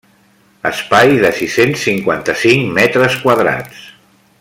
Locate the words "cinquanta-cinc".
1.89-2.75